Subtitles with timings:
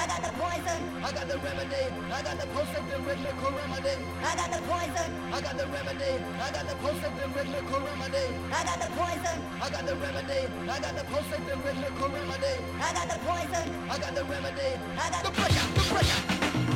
[0.07, 0.79] Got the poison.
[1.03, 1.83] I got the remedy.
[2.13, 3.95] I got the potent rhythmical remedy.
[4.23, 5.09] I got the poison.
[5.33, 6.13] I got the remedy.
[6.39, 8.25] I got the potent rhythmical remedy.
[8.51, 9.37] I got the poison.
[9.61, 10.41] I got the remedy.
[10.69, 12.55] I got the potent rhythmical remedy.
[12.79, 13.65] I got the poison.
[13.89, 14.69] I got the remedy.
[14.97, 15.67] I got the pressure.
[15.73, 16.68] The pressure.